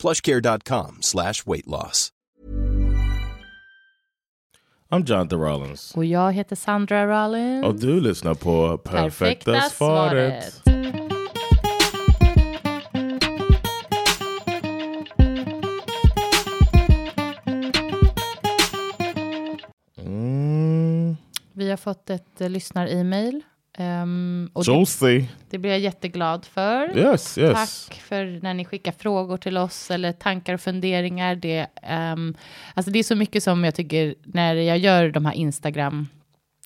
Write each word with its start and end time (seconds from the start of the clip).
plushcare.com 0.00 0.98
slash 1.00 1.46
weight 1.46 1.66
loss. 1.68 2.10
I'm 4.92 5.04
Jonathan 5.04 5.40
Rollins. 5.40 5.92
Och 5.96 6.04
jag 6.04 6.32
heter 6.32 6.56
Sandra 6.56 7.06
Rollins. 7.06 7.66
Och 7.66 7.74
du 7.80 8.00
lyssnar 8.00 8.34
på 8.34 8.78
Perfekta, 8.78 9.60
svaret. 9.60 10.62
Mm, 19.98 21.16
Vi 21.52 21.70
har 21.70 21.76
fått 21.76 22.10
ett 22.10 22.40
uh, 22.40 22.48
lyssnar-e-mail. 22.48 23.42
Um, 23.78 24.50
och 24.52 24.64
det, 24.64 24.86
det 25.50 25.58
blir 25.58 25.70
jag 25.70 25.80
jätteglad 25.80 26.44
för. 26.44 26.98
Yes, 26.98 27.38
yes. 27.38 27.86
Tack 27.86 28.00
för 28.00 28.40
när 28.42 28.54
ni 28.54 28.64
skickar 28.64 28.92
frågor 28.92 29.36
till 29.36 29.56
oss 29.56 29.90
eller 29.90 30.12
tankar 30.12 30.54
och 30.54 30.60
funderingar. 30.60 31.34
Det, 31.34 31.66
ehm, 31.82 32.34
alltså 32.74 32.92
det 32.92 32.98
är 32.98 33.02
så 33.02 33.14
mycket 33.14 33.42
som 33.42 33.64
jag 33.64 33.74
tycker 33.74 34.14
när 34.22 34.54
jag 34.54 34.78
gör 34.78 35.10
de 35.10 35.26
här 35.26 35.32
Instagram. 35.32 36.08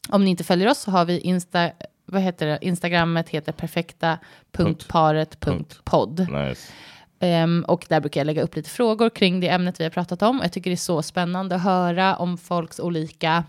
Om 0.08 0.24
ni 0.24 0.30
inte 0.30 0.44
följer 0.44 0.68
oss 0.68 0.78
så 0.78 0.90
har 0.90 1.04
vi 1.04 1.18
Insta, 1.18 1.70
vad 2.06 2.22
heter 2.22 2.46
det? 2.46 2.58
Instagrammet 2.62 3.28
heter 3.28 3.52
perfekta.paret.podd. 3.52 6.26
Nice. 6.30 6.72
Ehm, 7.20 7.64
och 7.68 7.86
där 7.88 8.00
brukar 8.00 8.20
jag 8.20 8.26
lägga 8.26 8.42
upp 8.42 8.56
lite 8.56 8.70
frågor 8.70 9.10
kring 9.10 9.40
det 9.40 9.48
ämnet 9.48 9.80
vi 9.80 9.84
har 9.84 9.90
pratat 9.90 10.22
om. 10.22 10.40
Jag 10.42 10.52
tycker 10.52 10.70
det 10.70 10.74
är 10.74 10.76
så 10.76 11.02
spännande 11.02 11.54
att 11.54 11.62
höra 11.62 12.16
om 12.16 12.38
folks 12.38 12.80
olika 12.80 13.44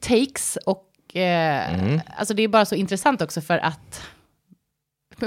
takes. 0.00 0.58
Och 0.66 0.91
eh, 1.16 2.00
alltså 2.16 2.34
det 2.34 2.42
är 2.42 2.48
bara 2.48 2.64
så 2.64 2.74
intressant 2.74 3.22
också 3.22 3.40
för 3.40 3.58
att 3.58 4.02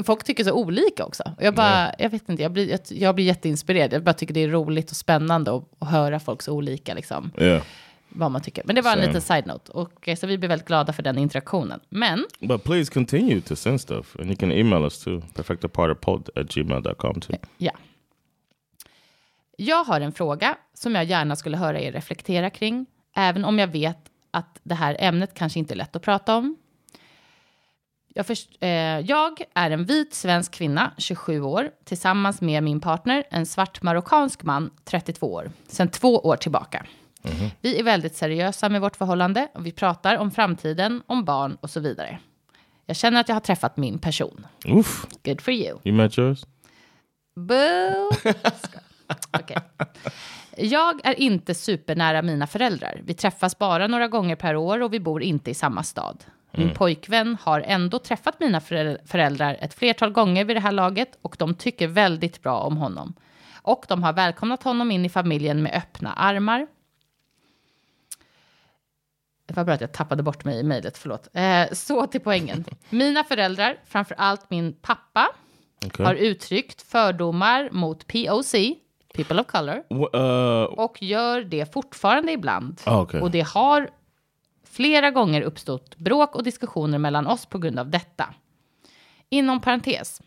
folk 0.05 0.23
tycker 0.23 0.43
så 0.43 0.53
olika 0.53 1.05
också. 1.05 1.23
Och 1.37 1.43
jag 1.43 1.55
bara, 1.55 1.91
jag 1.99 2.09
vet 2.09 2.29
inte, 2.29 2.43
jag 2.43 2.51
blir, 2.51 2.69
jag, 2.69 2.79
jag 2.89 3.15
blir 3.15 3.25
jätteinspirerad. 3.25 3.93
Jag 3.93 4.03
bara 4.03 4.13
tycker 4.13 4.33
det 4.33 4.39
är 4.43 4.47
roligt 4.49 4.91
och 4.91 4.97
spännande 4.97 5.55
att, 5.55 5.63
att 5.79 5.89
höra 5.89 6.19
folks 6.19 6.47
olika, 6.47 6.93
liksom, 6.93 7.31
Yeah. 7.37 7.63
vad 8.09 8.31
man 8.31 8.41
tycker. 8.41 8.63
Men 8.65 8.75
det 8.75 8.81
var 8.81 8.91
en 8.91 8.95
Same. 8.97 9.07
liten 9.07 9.21
side-note. 9.21 9.71
Och, 9.71 10.07
eh, 10.07 10.15
så 10.15 10.27
vi 10.27 10.37
blir 10.37 10.49
väldigt 10.49 10.67
glada 10.67 10.93
för 10.93 11.03
den 11.03 11.17
interaktionen. 11.17 11.79
Men 11.89 12.25
But 12.39 12.63
please 12.63 12.93
continue 12.93 13.41
to 13.41 13.55
send 13.55 13.81
stuff. 13.81 14.15
And 14.19 14.25
you 14.27 14.35
can 14.35 14.51
email 14.51 14.83
us 14.83 15.03
too. 15.03 15.21
Perfectapartypod 15.33 16.29
at 16.35 16.47
gmail.com 16.47 17.21
too. 17.21 17.35
Ja. 17.57 17.71
Jag 19.57 19.83
har 19.83 20.01
en 20.01 20.11
fråga 20.11 20.57
som 20.73 20.95
jag 20.95 21.03
gärna 21.05 21.35
skulle 21.35 21.57
höra 21.57 21.79
er 21.79 21.91
reflektera 21.91 22.49
kring, 22.49 22.85
även 23.15 23.45
om 23.45 23.59
jag 23.59 23.67
vet 23.67 23.97
att 24.35 24.59
det 24.63 24.75
här 24.75 24.95
ämnet 24.99 25.33
kanske 25.33 25.59
inte 25.59 25.73
är 25.73 25.75
lätt 25.75 25.95
att 25.95 26.01
prata 26.01 26.35
om. 26.35 26.55
Jag, 28.13 28.27
först, 28.27 28.49
eh, 28.59 28.69
jag 28.99 29.41
är 29.53 29.71
en 29.71 29.85
vit 29.85 30.13
svensk 30.13 30.51
kvinna, 30.51 30.91
27 30.97 31.41
år, 31.41 31.71
tillsammans 31.83 32.41
med 32.41 32.63
min 32.63 32.81
partner, 32.81 33.23
en 33.29 33.45
svart 33.45 33.81
marockansk 33.81 34.43
man, 34.43 34.69
32 34.83 35.33
år, 35.33 35.51
sedan 35.67 35.89
två 35.89 36.19
år 36.19 36.35
tillbaka. 36.35 36.85
Vi 37.61 37.79
är 37.79 37.83
väldigt 37.83 38.15
seriösa 38.15 38.69
med 38.69 38.81
vårt 38.81 38.95
förhållande 38.95 39.47
och 39.53 39.65
vi 39.65 39.71
pratar 39.71 40.17
om 40.17 40.31
framtiden, 40.31 41.01
om 41.05 41.25
barn 41.25 41.57
och 41.61 41.69
så 41.69 41.79
vidare. 41.79 42.19
Jag 42.85 42.97
känner 42.97 43.19
att 43.19 43.29
jag 43.29 43.35
har 43.35 43.41
träffat 43.41 43.77
min 43.77 43.99
person. 43.99 44.47
Oof. 44.65 45.05
Good 45.23 45.41
for 45.41 45.53
you. 45.53 45.79
You 45.83 45.95
met 45.95 46.17
yours? 46.17 46.45
Boo! 47.35 48.11
Okej. 49.39 49.57
Jag 50.57 51.01
är 51.05 51.19
inte 51.19 51.53
supernära 51.53 52.21
mina 52.21 52.47
föräldrar. 52.47 53.01
Vi 53.03 53.13
träffas 53.13 53.57
bara 53.57 53.87
några 53.87 54.07
gånger 54.07 54.35
per 54.35 54.55
år 54.55 54.81
och 54.81 54.93
vi 54.93 54.99
bor 54.99 55.23
inte 55.23 55.51
i 55.51 55.53
samma 55.53 55.83
stad. 55.83 56.23
Min 56.51 56.73
pojkvän 56.73 57.37
har 57.41 57.61
ändå 57.61 57.99
träffat 57.99 58.39
mina 58.39 58.59
förä- 58.59 58.97
föräldrar 59.07 59.57
ett 59.61 59.73
flertal 59.73 60.11
gånger 60.11 60.45
vid 60.45 60.55
det 60.55 60.59
här 60.59 60.71
laget 60.71 61.17
och 61.21 61.35
de 61.39 61.55
tycker 61.55 61.87
väldigt 61.87 62.41
bra 62.43 62.59
om 62.59 62.77
honom. 62.77 63.13
Och 63.61 63.85
de 63.87 64.03
har 64.03 64.13
välkomnat 64.13 64.63
honom 64.63 64.91
in 64.91 65.05
i 65.05 65.09
familjen 65.09 65.63
med 65.63 65.73
öppna 65.75 66.13
armar. 66.13 66.67
Det 69.45 69.53
var 69.55 69.63
bra 69.63 69.73
att 69.73 69.81
jag 69.81 69.91
tappade 69.93 70.23
bort 70.23 70.45
mig 70.45 70.59
i 70.59 70.63
mejlet, 70.63 70.97
förlåt. 70.97 71.27
Eh, 71.33 71.65
så 71.73 72.07
till 72.07 72.21
poängen. 72.21 72.65
Mina 72.89 73.23
föräldrar, 73.23 73.77
framför 73.85 74.15
allt 74.17 74.49
min 74.49 74.73
pappa, 74.73 75.27
Okay. 75.85 76.05
har 76.05 76.13
uttryckt 76.15 76.81
fördomar 76.81 77.69
mot 77.71 78.07
POC, 78.07 78.53
people 79.15 79.41
of 79.41 79.47
color, 79.47 79.83
uh, 80.15 80.63
och 80.63 81.03
gör 81.03 81.41
det 81.41 81.73
fortfarande 81.73 82.31
ibland. 82.31 82.81
Ah, 82.85 83.01
okej. 83.01 83.21
Och 83.21 83.31
det 83.31 83.41
har 83.41 83.89
flera 84.63 85.11
gånger 85.11 85.41
uppstått 85.41 85.97
bråk 85.97 86.35
och 86.35 86.43
diskussioner 86.43 86.97
mellan 86.97 87.27
oss 87.27 87.45
på 87.45 87.57
grund 87.57 87.79
av 87.79 87.89
detta. 87.89 88.33
Inom 89.29 89.61
parentes, 89.61 90.21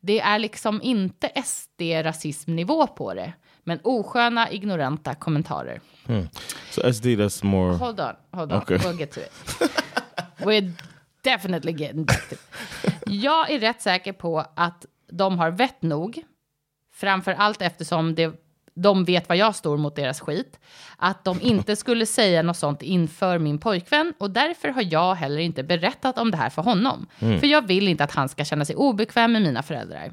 det 0.00 0.20
är 0.20 0.38
liksom 0.38 0.82
inte 0.82 1.28
SD-rasismnivå 1.28 2.86
på 2.86 3.14
det, 3.14 3.32
men 3.64 3.80
osköna, 3.84 4.50
ignoranta 4.50 5.14
kommentarer. 5.14 5.80
so 6.70 6.92
SD, 6.92 7.06
that's 7.06 7.44
more. 7.44 7.76
Hold 7.76 8.00
on, 8.00 8.14
hold 8.32 8.52
on. 8.52 8.58
Okay. 8.58 8.76
We'll 8.76 8.98
get 8.98 9.12
to 9.12 9.20
it. 9.20 9.32
We're 10.38 10.72
definitely 11.22 11.72
getting 11.72 12.04
back 12.04 12.28
to 12.28 12.34
it. 12.34 12.40
Jag 13.06 13.50
är 13.50 13.58
rätt 13.58 13.82
säker 13.82 14.12
på 14.12 14.44
att 14.54 14.86
de 15.10 15.38
har 15.38 15.50
vett 15.50 15.82
nog, 15.82 16.22
framför 17.00 17.32
allt 17.32 17.62
eftersom 17.62 18.14
det, 18.14 18.32
de 18.74 19.04
vet 19.04 19.28
vad 19.28 19.38
jag 19.38 19.54
står 19.54 19.76
mot 19.76 19.96
deras 19.96 20.20
skit, 20.20 20.60
att 20.96 21.24
de 21.24 21.40
inte 21.40 21.76
skulle 21.82 22.06
säga 22.06 22.42
något 22.42 22.56
sånt 22.56 22.82
inför 22.82 23.38
min 23.38 23.58
pojkvän 23.58 24.12
och 24.18 24.30
därför 24.30 24.68
har 24.68 24.84
jag 24.90 25.14
heller 25.14 25.38
inte 25.38 25.62
berättat 25.62 26.18
om 26.18 26.30
det 26.30 26.36
här 26.36 26.50
för 26.50 26.62
honom. 26.62 27.06
För 27.40 27.46
jag 27.46 27.66
vill 27.66 27.88
inte 27.88 28.04
att 28.04 28.12
han 28.12 28.28
ska 28.28 28.44
känna 28.44 28.64
sig 28.64 28.76
obekväm 28.76 29.32
med 29.32 29.42
mina 29.42 29.62
föräldrar. 29.62 30.12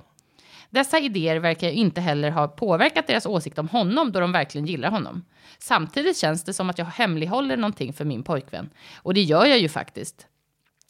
Dessa 0.69 0.99
idéer 0.99 1.39
verkar 1.39 1.69
inte 1.69 2.01
heller 2.01 2.31
ha 2.31 2.47
påverkat 2.47 3.07
deras 3.07 3.25
åsikt 3.25 3.59
om 3.59 3.67
honom 3.67 4.11
då 4.11 4.19
de 4.19 4.31
verkligen 4.31 4.67
gillar 4.67 4.91
honom. 4.91 5.25
Samtidigt 5.59 6.17
känns 6.17 6.43
det 6.43 6.53
som 6.53 6.69
att 6.69 6.77
jag 6.77 6.85
hemlighåller 6.85 7.57
någonting 7.57 7.93
för 7.93 8.05
min 8.05 8.23
pojkvän. 8.23 8.69
Och 8.95 9.13
det 9.13 9.21
gör 9.21 9.45
jag 9.45 9.59
ju 9.59 9.69
faktiskt. 9.69 10.27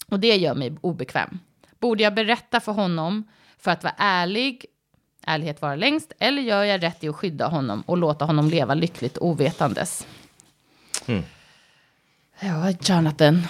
Och 0.10 0.20
det 0.20 0.36
gör 0.36 0.56
mig 0.56 0.78
obekväm. 0.82 1.40
Borde 1.80 2.04
jag 2.04 2.16
berätta 2.16 2.60
för 2.60 2.72
honom 2.72 3.28
för 3.58 3.72
att 3.72 3.84
vara 3.84 3.96
ärlig, 3.98 4.66
ärlighet 5.26 5.62
vara 5.62 5.76
längst, 5.76 6.14
eller 6.20 6.42
gör 6.42 6.64
jag 6.64 6.84
rätt 6.84 7.04
i 7.04 7.10
att 7.10 7.16
skydda 7.16 7.48
honom 7.48 7.84
och 7.86 7.98
låta 7.98 8.26
honom 8.26 8.50
leva 8.50 8.74
lyckligt 8.74 9.18
ovetandes? 9.18 10.08
Ja, 12.40 12.72
Jonathan. 12.82 13.42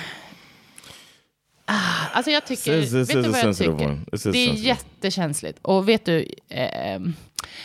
Ah, 1.65 2.07
alltså 2.13 2.31
jag 2.31 2.45
tycker, 2.45 2.81
This 2.81 2.93
is- 2.93 3.07
this 3.07 3.15
vet 3.15 3.23
du 3.23 3.29
vad 3.29 3.39
jag 3.43 3.57
tycker? 3.57 4.31
Det 4.31 4.37
är 4.49 4.53
jättekänsligt. 4.53 5.59
Och 5.61 5.89
vet 5.89 6.05
du, 6.05 6.27
eh, 6.49 6.99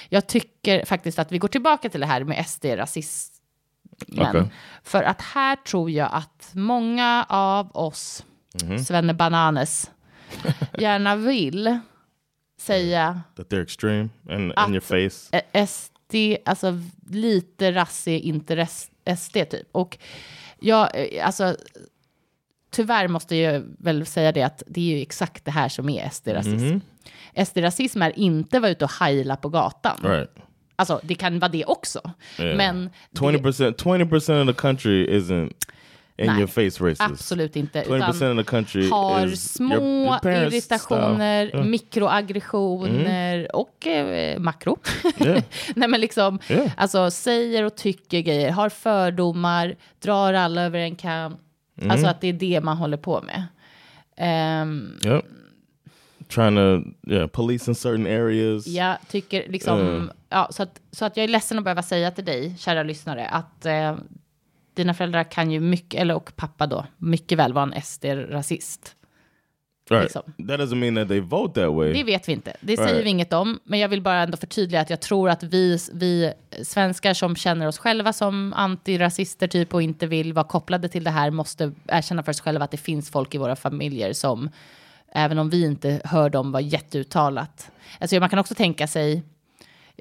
jag 0.08 0.26
tycker 0.26 0.84
faktiskt 0.84 1.18
att 1.18 1.32
vi 1.32 1.38
går 1.38 1.48
tillbaka 1.48 1.88
till 1.88 2.00
det 2.00 2.06
här 2.06 2.24
med 2.24 2.38
SD-rasismen. 2.46 3.30
Okej. 4.28 4.44
För 4.82 5.02
att 5.02 5.22
här 5.22 5.56
tror 5.56 5.90
jag 5.90 6.08
att 6.12 6.50
många 6.52 7.26
av 7.28 7.76
oss, 7.76 8.24
Mhm. 8.64 8.78
Svenne 8.84 9.14
Bananes, 9.14 9.90
gärna 10.78 11.16
vill 11.16 11.78
säga 12.60 13.22
That 13.36 13.48
they're 13.48 13.62
extreme 13.62 14.08
and 14.28 14.52
in 14.66 14.74
your 14.74 14.80
face. 14.80 15.36
eh, 15.52 15.66
SD, 15.66 16.36
alltså 16.44 16.78
lite 17.10 17.72
rassig, 17.72 18.20
inte 18.20 18.66
SD 19.16 19.44
typ. 19.50 19.68
Och 19.72 19.98
jag, 20.60 20.88
eh, 20.94 21.26
alltså 21.26 21.56
tyvärr 22.70 23.08
måste 23.08 23.36
jag 23.36 23.62
väl 23.78 24.06
säga 24.06 24.32
det 24.32 24.42
att 24.42 24.62
det 24.66 24.80
är 24.80 24.96
ju 24.96 25.02
exakt 25.02 25.44
det 25.44 25.50
här 25.50 25.68
som 25.68 25.88
är 25.88 26.08
SD-rasism. 26.08 26.80
SD-rasism 27.34 28.02
är 28.02 28.18
inte 28.18 28.60
vara 28.60 28.70
ute 28.70 28.84
och 28.84 28.92
heila 29.00 29.36
på 29.36 29.48
gatan. 29.48 29.96
Right. 30.02 30.30
Alltså 30.76 31.00
det 31.02 31.14
kan 31.14 31.38
vara 31.38 31.50
det 31.50 31.64
också. 31.64 32.00
Yeah. 32.38 32.56
Men 32.56 32.90
det, 33.10 33.20
20% 33.20 33.74
20% 33.76 34.40
of 34.40 34.56
the 34.56 34.60
country 34.60 35.06
isn't 35.06 35.52
in 36.20 36.26
Nej, 36.26 36.38
your 36.38 36.46
face 36.46 36.84
racist. 36.84 37.00
absolut 37.00 37.56
inte. 37.56 37.82
20% 37.82 37.96
Utan 37.96 38.38
of 38.38 38.44
the 38.46 38.50
country 38.50 38.88
har 38.90 39.28
små 39.28 39.74
your, 39.74 40.26
irritationer, 40.26 41.46
style. 41.46 41.58
Mm. 41.60 41.70
mikroaggressioner 41.70 43.56
och 43.56 43.86
eh, 43.86 44.38
makro. 44.38 44.78
Yeah. 45.20 45.42
Nej 45.74 45.88
men 45.88 46.00
liksom, 46.00 46.38
Yeah. 46.48 46.70
alltså 46.76 47.10
säger 47.10 47.64
och 47.64 47.76
tycker 47.76 48.20
grejer, 48.20 48.50
har 48.50 48.68
fördomar, 48.68 49.76
drar 50.02 50.32
alla 50.34 50.62
över 50.62 50.78
en 50.78 50.96
kam. 50.96 51.36
Mm. 51.78 51.90
Alltså 51.90 52.06
att 52.06 52.20
det 52.20 52.28
är 52.28 52.32
det 52.32 52.60
man 52.60 52.76
håller 52.76 52.96
på 52.96 53.22
med. 53.22 53.44
Ehm, 54.16 54.98
Yep. 55.04 55.24
trying 56.28 56.56
to 56.56 57.10
yeah, 57.10 57.26
police 57.26 57.70
in 57.70 57.74
certain 57.74 58.06
areas. 58.06 58.66
Jag 58.66 58.96
tycker 59.08 59.48
liksom, 59.48 59.80
Mm. 59.80 60.10
ja, 60.28 60.48
så, 60.52 60.62
att, 60.62 60.80
så 60.90 61.04
att 61.04 61.16
jag 61.16 61.24
är 61.24 61.28
ledsen 61.28 61.58
att 61.58 61.64
behöva 61.64 61.82
säga 61.82 62.10
till 62.10 62.24
dig, 62.24 62.54
kära 62.58 62.82
lyssnare, 62.82 63.26
att 63.28 63.66
eh, 63.66 63.96
dina 64.74 64.94
föräldrar 64.94 65.24
kan 65.24 65.50
ju 65.50 65.60
mycket, 65.60 66.00
eller 66.00 66.14
och 66.14 66.36
pappa 66.36 66.66
då, 66.66 66.86
mycket 66.98 67.38
väl 67.38 67.52
vara 67.52 67.64
en 67.64 67.74
SD-rasist. 67.82 68.96
Right. 69.90 70.02
liksom. 70.02 70.22
That 70.48 70.60
doesn't 70.60 70.74
mean 70.74 70.94
that 70.94 71.08
they 71.08 71.20
vote 71.20 71.60
that 71.60 71.72
way. 71.74 71.92
Det 71.92 72.04
vet 72.04 72.28
vi 72.28 72.32
inte, 72.32 72.56
det 72.60 72.76
säger 72.76 72.88
Right. 72.94 73.06
vi 73.06 73.10
inget 73.10 73.32
om, 73.32 73.60
men 73.64 73.78
jag 73.78 73.88
vill 73.88 74.02
bara 74.02 74.22
ändå 74.22 74.36
förtydliga 74.36 74.80
att 74.80 74.90
jag 74.90 75.00
tror 75.00 75.30
att 75.30 75.42
vi, 75.42 75.78
vi 75.92 76.32
svenskar 76.62 77.14
som 77.14 77.36
känner 77.36 77.66
oss 77.66 77.78
själva 77.78 78.12
som 78.12 78.52
antirasister 78.52 79.46
typ 79.48 79.74
och 79.74 79.82
inte 79.82 80.06
vill 80.06 80.32
vara 80.32 80.44
kopplade 80.46 80.88
till 80.88 81.04
det 81.04 81.10
här 81.10 81.30
måste 81.30 81.72
erkänna 81.88 82.22
för 82.22 82.30
oss 82.32 82.40
själva 82.40 82.64
att 82.64 82.70
det 82.70 82.76
finns 82.76 83.10
folk 83.10 83.34
i 83.34 83.38
våra 83.38 83.56
familjer 83.56 84.12
som, 84.12 84.50
även 85.12 85.38
om 85.38 85.50
vi 85.50 85.64
inte 85.64 86.00
hör 86.04 86.30
dem 86.30 86.52
vara 86.52 86.62
jätteuttalat. 86.62 87.70
Alltså 87.98 88.20
man 88.20 88.28
kan 88.28 88.38
också 88.38 88.54
tänka 88.54 88.86
sig, 88.86 89.22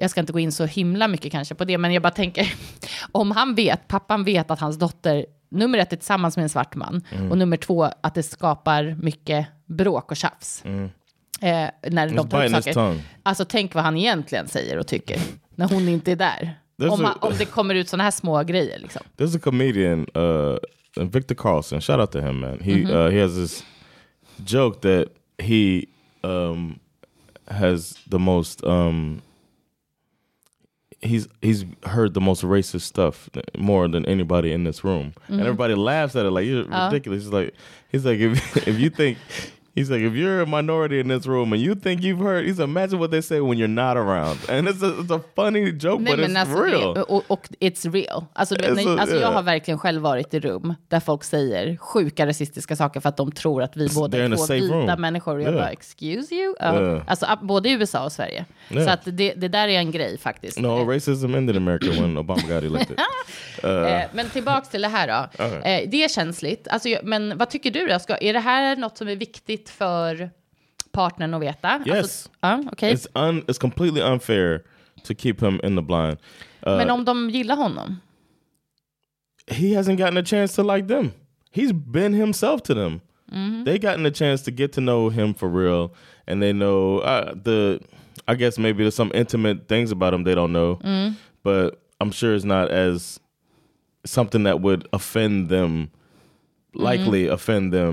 jag 0.00 0.10
ska 0.10 0.20
inte 0.20 0.32
gå 0.32 0.38
in 0.38 0.52
så 0.52 0.64
himla 0.64 1.08
mycket 1.08 1.32
kanske 1.32 1.54
på 1.54 1.64
det, 1.64 1.78
men 1.78 1.92
jag 1.92 2.02
bara 2.02 2.10
tänker, 2.10 2.54
om 3.12 3.30
han 3.30 3.54
vet, 3.54 3.88
pappan 3.88 4.24
vet 4.24 4.50
att 4.50 4.60
hans 4.60 4.78
dotter, 4.78 5.26
nummer 5.50 5.78
ett 5.78 5.92
är 5.92 5.96
tillsammans 5.96 6.36
med 6.36 6.42
en 6.42 6.48
svart 6.48 6.74
man, 6.74 7.02
och 7.30 7.38
nummer 7.38 7.56
två 7.56 7.84
att 8.00 8.14
det 8.14 8.22
skapar 8.22 8.96
mycket 9.02 9.46
bråk 9.66 10.10
och 10.10 10.16
tjafs. 10.16 10.64
Eh, 10.64 11.68
när 11.90 12.08
de 12.08 12.28
tar 12.28 12.44
upp 12.44 12.50
saker. 12.52 12.72
tongue. 12.72 13.02
Alltså 13.22 13.44
tänk 13.44 13.74
vad 13.74 13.84
han 13.84 13.96
egentligen 13.96 14.48
säger 14.48 14.78
och 14.78 14.86
tycker, 14.86 15.20
när 15.54 15.68
hon 15.68 15.88
inte 15.88 16.12
är 16.12 16.16
där. 16.16 16.54
Om, 16.90 17.04
a- 17.04 17.16
om 17.20 17.32
det 17.38 17.44
kommer 17.44 17.74
ut 17.74 17.88
sådana 17.88 18.04
här 18.04 18.10
små 18.10 18.42
grejer 18.42 18.78
liksom. 18.78 19.02
There's 19.16 19.36
a 19.36 19.40
comedian, 19.44 20.06
uh, 20.16 21.04
Victor 21.04 21.34
Carlson. 21.34 21.80
Shout 21.80 22.00
out 22.00 22.12
to 22.12 22.20
him, 22.20 22.40
man. 22.40 22.60
He 22.60 22.72
uh, 22.72 23.10
he 23.10 23.22
has 23.22 23.34
this 23.34 23.64
joke 24.36 24.80
that 24.80 25.08
he 25.46 25.84
um, 26.22 26.78
has 27.46 27.94
the 28.10 28.18
most. 28.18 28.64
Um, 28.64 29.20
he's 31.00 31.28
he's 31.40 31.64
heard 31.84 32.14
the 32.14 32.20
most 32.20 32.42
racist 32.42 32.82
stuff 32.82 33.28
more 33.56 33.88
than 33.88 34.04
anybody 34.06 34.52
in 34.52 34.64
this 34.64 34.84
room, 34.84 35.14
and 35.26 35.36
mm-hmm. 35.36 35.40
everybody 35.40 35.74
laughs 35.74 36.16
at 36.16 36.26
it 36.26 36.30
like 36.30 36.46
you're 36.46 36.66
oh. 36.70 36.86
ridiculous. 36.86 37.24
He's 37.24 37.32
like 37.32 37.54
he's 37.90 38.04
like 38.04 38.18
if 38.20 38.56
if 38.68 38.78
you 38.78 38.90
think. 38.90 39.18
He's 39.76 39.88
like, 39.90 40.02
if 40.02 40.14
you're 40.14 40.42
a 40.42 40.46
minority 40.46 40.98
in 41.00 41.08
this 41.08 41.26
room 41.26 41.52
and 41.52 41.62
you 41.62 41.74
think 41.74 42.02
you've 42.02 42.18
heard, 42.24 42.44
he's 42.46 42.58
imagine 42.58 42.98
what 42.98 43.10
they 43.10 43.22
say 43.22 43.40
when 43.40 43.56
you're 43.58 43.68
not 43.68 43.96
around, 43.96 44.38
and 44.50 44.68
it's 44.68 44.82
a, 44.82 44.92
it's 45.00 45.10
a 45.14 45.20
funny 45.36 45.70
joke, 45.72 46.00
Nej, 46.02 46.16
but 46.16 46.24
it's 46.30 46.36
alltså, 46.40 46.62
real. 46.62 46.94
det- 46.94 47.02
Och, 47.02 47.24
och 47.30 47.48
it's 47.60 47.92
real. 47.92 48.24
Alltså, 48.32 48.54
du 48.54 48.60
vet, 48.62 48.70
Alltså, 48.70 48.96
alltså, 48.98 49.16
jag 49.16 49.22
ja. 49.30 49.34
har 49.34 49.42
verkligen 49.42 49.78
själv 49.78 50.02
varit 50.02 50.34
i 50.34 50.40
rum 50.40 50.74
där 50.88 51.00
folk 51.00 51.24
säger 51.24 51.76
sjuka 51.76 52.26
rasistiska 52.26 52.76
saker 52.76 53.00
för 53.00 53.08
att 53.08 53.16
de 53.16 53.32
tror 53.32 53.62
att 53.62 53.76
vi 53.76 53.88
båda 53.94 54.18
they're 54.18 54.26
in 54.26 54.32
är 54.32 54.36
två 54.36 54.54
vita 54.54 54.74
room. 54.92 55.00
människor. 55.00 55.34
Och 55.34 55.42
jag 55.42 55.50
Yeah. 55.50 55.62
bara, 55.64 55.70
excuse 55.70 56.34
you? 56.34 56.54
Ja. 56.60 56.80
Yeah. 56.80 57.02
Alltså 57.06 57.26
både 57.42 57.68
i 57.68 57.72
USA 57.72 58.04
och 58.04 58.12
Sverige. 58.12 58.44
Yeah. 58.70 58.84
Så 58.86 58.90
att 58.90 59.00
det, 59.04 59.32
det 59.36 59.48
där 59.48 59.68
är 59.68 59.78
en 59.78 59.90
grej 59.90 60.18
faktiskt. 60.18 60.58
No, 60.58 60.90
racism 60.90 61.34
ended 61.34 61.56
in 61.56 61.62
America 61.68 62.02
when 62.02 62.18
Obama 62.18 62.42
got 62.42 62.64
elected. 62.64 62.96
Eh, 63.62 64.00
men 64.12 64.30
tillbaks 64.30 64.68
till 64.68 64.82
det 64.82 64.88
här 64.88 65.06
då. 65.08 65.44
Eh, 65.44 65.88
det 65.90 66.04
är 66.04 66.08
känsligt. 66.08 66.68
Alltså, 66.70 66.88
men 67.02 67.38
vad 67.38 67.50
tycker 67.50 67.70
du 67.70 67.86
då? 67.86 67.98
Ska, 67.98 68.16
är 68.20 68.32
det 68.32 68.38
här 68.40 68.76
något 68.76 68.98
som 68.98 69.08
är 69.08 69.16
viktigt 69.16 69.59
för 69.68 70.30
partnern 70.92 71.34
att 71.34 71.42
veta? 71.42 71.80
Yes. 71.86 71.96
Alltså, 71.98 72.30
ja, 72.40 72.62
okej. 72.72 72.94
It's 72.94 73.06
un 73.28 73.42
it's 73.42 73.60
completely 73.60 74.00
unfair 74.02 74.62
to 75.04 75.14
keep 75.14 75.40
him 75.40 75.60
in 75.64 75.76
the 75.76 75.82
blind. 75.82 76.16
Uh, 76.66 76.76
Men 76.76 76.90
om 76.90 77.04
de 77.04 77.30
gillar 77.30 77.56
honom? 77.56 77.96
he 79.46 79.72
hasn't 79.74 79.98
gotten 79.98 80.16
a 80.16 80.22
chance 80.22 80.54
to 80.54 80.62
like 80.62 80.86
them. 80.86 81.12
He's 81.50 81.72
been 81.72 82.12
himself 82.14 82.62
to 82.64 82.74
them. 82.74 83.00
They 83.64 83.78
gotten 83.78 84.04
a 84.06 84.10
chance 84.10 84.42
to 84.42 84.50
get 84.50 84.72
to 84.72 84.80
know 84.80 85.08
him 85.08 85.34
for 85.34 85.48
real, 85.48 85.92
and 86.26 86.42
they 86.42 86.52
know 86.52 86.98
uh, 86.98 87.34
the. 87.44 87.80
I 88.26 88.34
guess 88.34 88.58
maybe 88.58 88.82
there's 88.82 88.94
some 88.96 89.12
intimate 89.14 89.68
things 89.68 89.92
about 89.92 90.14
him 90.14 90.24
they 90.24 90.34
don't 90.34 90.52
know, 90.52 90.78
but 91.44 91.80
I'm 92.00 92.10
sure 92.10 92.34
it's 92.34 92.44
not 92.44 92.70
as 92.70 93.20
something 94.04 94.42
that 94.44 94.60
would 94.60 94.88
offend 94.92 95.48
them. 95.48 95.90
Likely 96.74 97.28
offend 97.28 97.72
them. 97.72 97.92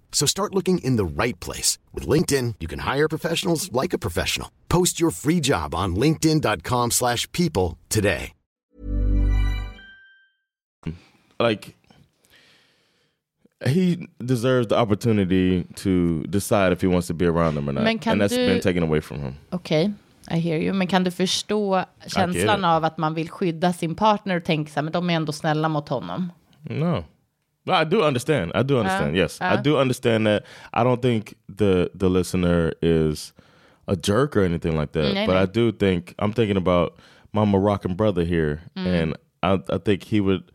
So 0.11 0.27
start 0.27 0.53
looking 0.53 0.77
in 0.83 0.97
the 0.97 1.23
right 1.23 1.39
place. 1.39 1.79
With 1.93 2.07
LinkedIn, 2.07 2.55
you 2.59 2.67
can 2.67 2.79
hire 2.79 3.07
professionals 3.07 3.71
like 3.71 3.95
a 3.95 3.99
professional. 3.99 4.47
Post 4.69 4.99
your 5.01 5.11
free 5.11 5.39
job 5.39 5.73
on 5.73 5.95
linkedin.com/people 5.95 6.91
slash 6.91 7.27
people 7.31 7.77
today. 7.89 8.33
like 11.41 11.75
he 13.65 14.07
deserves 14.17 14.67
the 14.67 14.75
opportunity 14.75 15.63
to 15.75 16.23
decide 16.29 16.73
if 16.73 16.81
he 16.81 16.87
wants 16.87 17.07
to 17.07 17.13
be 17.13 17.25
around 17.25 17.55
them 17.55 17.69
or 17.69 17.73
not. 17.73 17.83
And 18.07 18.21
that's 18.21 18.35
du- 18.35 18.47
been 18.47 18.61
taken 18.61 18.83
away 18.83 19.01
from 19.01 19.19
him. 19.19 19.33
Okej, 19.49 19.93
I 20.31 20.39
hear 20.39 20.57
you. 20.59 20.73
Men 20.73 20.87
kan 20.87 21.03
du 21.03 21.11
förstå 21.11 21.83
känslan 22.07 22.65
av 22.65 22.85
att 22.85 22.97
man 22.97 23.13
vill 23.13 23.29
skydda 23.29 23.73
sin 23.73 23.95
partner 23.95 24.37
och 24.37 24.43
tänka 24.43 24.71
så 24.71 24.75
här, 24.75 24.83
men 24.83 24.93
de 24.93 25.09
är 25.09 25.13
ändå 25.13 25.31
snälla 25.31 25.69
mot 25.69 25.89
honom? 25.89 26.31
No. 26.61 27.03
But 27.65 27.75
I 27.75 27.83
do 27.83 28.01
understand. 28.03 28.51
I 28.55 28.63
do 28.63 28.79
understand. 28.79 29.15
yes. 29.15 29.37
I 29.41 29.53
uh. 29.55 29.61
do 29.61 29.77
understand 29.77 30.25
that. 30.25 30.43
I 30.73 30.83
don't 30.83 31.01
think 31.01 31.35
the 31.47 31.91
the 31.93 32.09
listener 32.09 32.73
is 32.81 33.33
a 33.87 33.95
jerk 33.95 34.35
or 34.35 34.41
anything 34.43 34.75
like 34.75 34.91
that. 34.93 35.13
Nej, 35.13 35.25
but. 35.27 35.37
I 35.37 35.45
do 35.45 35.71
think 35.71 36.15
I'm 36.19 36.33
thinking 36.33 36.57
about 36.57 36.97
my 37.33 37.45
Moroccan 37.45 37.95
brother 37.95 38.23
here 38.25 38.61
Mm. 38.75 38.87
and 38.87 39.17
I 39.43 39.59
I 39.69 39.77
think 39.77 40.03
he 40.03 40.19
would 40.21 40.51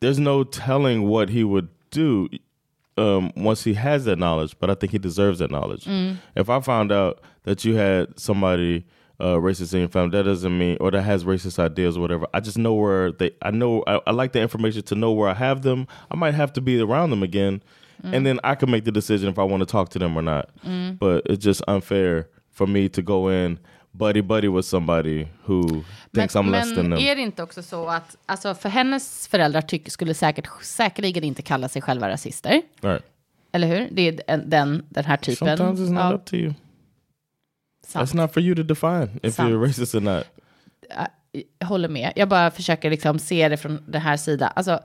there's 0.00 0.18
no 0.18 0.44
telling 0.44 1.06
what 1.06 1.28
he 1.28 1.44
would 1.44 1.68
do 1.90 2.28
um, 2.96 3.32
once 3.36 3.64
he 3.64 3.74
has 3.74 4.04
that 4.04 4.18
knowledge, 4.18 4.56
but 4.58 4.70
I 4.70 4.74
think 4.74 4.92
he 4.92 4.98
deserves 4.98 5.38
that 5.38 5.50
knowledge. 5.50 5.84
Mm. 5.84 6.16
If 6.36 6.48
I 6.50 6.60
found 6.60 6.92
out 6.92 7.20
that 7.44 7.64
you 7.64 7.76
had 7.76 8.18
somebody 8.18 8.84
uh, 9.20 9.36
racist 9.36 9.74
in 9.74 9.80
your 9.80 9.88
family, 9.88 10.10
that 10.10 10.24
doesn't 10.24 10.58
mean, 10.58 10.76
or 10.80 10.90
that 10.90 11.02
has 11.02 11.24
racist 11.24 11.58
ideas 11.58 11.96
or 11.96 12.00
whatever. 12.00 12.26
I 12.34 12.40
just 12.40 12.58
know 12.58 12.74
where 12.74 13.12
they, 13.12 13.32
I 13.42 13.50
know, 13.50 13.84
I, 13.86 14.00
I 14.06 14.10
like 14.12 14.32
the 14.32 14.40
information 14.40 14.82
to 14.82 14.94
know 14.94 15.12
where 15.12 15.28
I 15.28 15.34
have 15.34 15.62
them. 15.62 15.86
I 16.10 16.16
might 16.16 16.34
have 16.34 16.52
to 16.54 16.60
be 16.60 16.80
around 16.80 17.10
them 17.10 17.22
again, 17.22 17.62
and 18.02 18.24
then 18.24 18.40
I 18.42 18.54
can 18.54 18.70
make 18.70 18.84
the 18.84 18.92
decision 18.92 19.28
if 19.28 19.38
I 19.38 19.42
want 19.42 19.60
to 19.60 19.66
talk 19.66 19.90
to 19.90 19.98
them 19.98 20.16
or 20.16 20.22
not. 20.22 20.48
But 20.98 21.22
it's 21.26 21.44
just 21.44 21.62
unfair 21.68 22.28
for 22.50 22.66
me 22.66 22.88
to 22.88 23.02
go 23.02 23.28
in 23.28 23.58
buddy 23.92 24.20
buddy 24.20 24.48
with 24.48 24.66
somebody 24.66 25.28
who 25.44 25.84
thinks 26.14 26.36
I'm 26.36 26.50
less 26.50 26.74
than 26.74 26.88
men 26.88 26.90
them. 26.90 26.98
är 26.98 27.16
det 27.16 27.22
inte 27.22 27.42
också 27.42 27.62
så 27.62 27.88
att, 27.88 28.16
alltså 28.26 28.54
för 28.54 28.68
hennes 28.68 29.28
föräldrar 29.28 29.60
tycker, 29.60 29.90
skulle 29.90 30.14
säkert, 30.14 30.48
säkerligen 30.62 31.24
inte 31.24 31.42
kalla 31.42 31.68
sig 31.68 31.82
själva 31.82 32.08
rasister? 32.08 32.62
right. 32.80 33.02
Eller 33.52 33.66
hur? 33.66 33.88
Det 33.90 34.08
är 34.08 34.12
den, 34.46 34.84
den, 34.88 35.04
här 35.04 35.16
typen. 35.16 35.56
Sometimes 35.56 35.80
it's 35.80 36.04
not 36.04 36.14
up 36.14 36.24
to 36.24 36.36
you. 36.36 36.54
Sant. 37.90 38.08
That's 38.08 38.16
not 38.16 38.34
for 38.34 38.42
you 38.42 38.54
to 38.54 38.62
define 38.62 39.20
if 39.22 39.34
Sant. 39.34 39.50
you're 39.50 39.66
racist 39.66 39.94
or 39.94 40.00
not. 40.00 40.24
Jag 41.58 41.66
håller 41.66 41.88
med. 41.88 42.12
Jag 42.16 42.28
bara 42.28 42.50
försöker 42.50 42.90
liksom 42.90 43.18
se 43.18 43.48
det 43.48 43.56
från 43.56 43.84
den 43.86 44.00
här 44.00 44.16
sidan. 44.16 44.50
Alltså, 44.56 44.80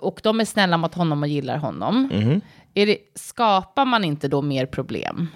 och 0.00 0.20
de 0.22 0.40
är 0.40 0.44
snälla 0.44 0.76
mot 0.76 0.94
honom 0.94 1.22
och 1.22 1.28
gillar 1.28 1.56
honom. 1.56 2.10
Är 2.74 2.86
det, 2.86 2.98
skapar 3.14 3.84
man 3.84 4.04
inte 4.04 4.28
då 4.28 4.42
mer 4.42 4.66
problem? 4.66 5.28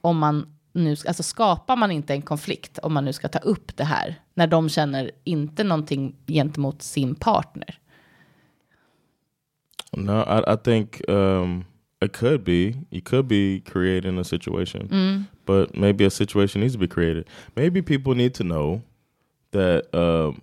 Om 0.00 0.18
man 0.18 0.56
nu, 0.72 0.90
alltså 0.90 1.22
skapar 1.22 1.76
man 1.76 1.90
inte 1.90 2.14
en 2.14 2.22
konflikt 2.22 2.78
om 2.78 2.94
man 2.94 3.04
nu 3.04 3.12
ska 3.12 3.28
ta 3.28 3.38
upp 3.38 3.76
det 3.76 3.84
här? 3.84 4.20
När 4.34 4.46
de 4.46 4.68
känner 4.68 5.10
inte 5.24 5.64
någonting 5.64 6.16
gentemot 6.26 6.82
sin 6.82 7.14
partner. 7.14 7.78
No, 9.92 10.20
I, 10.20 10.54
I 10.54 10.56
think 10.64 11.08
um, 11.08 11.64
it 12.00 12.12
could 12.12 12.44
be. 12.44 12.76
You 12.90 13.00
could 13.00 13.26
be 13.26 13.60
creating 13.60 14.18
a 14.18 14.24
situation, 14.24 14.88
mm. 14.88 15.26
but 15.46 15.76
maybe 15.76 16.04
a 16.04 16.10
situation 16.10 16.60
needs 16.60 16.74
to 16.74 16.78
be 16.78 16.88
created. 16.88 17.26
Maybe 17.56 17.82
people 17.82 18.14
need 18.14 18.34
to 18.34 18.44
know 18.44 18.82
that 19.52 19.94
um, 19.96 20.42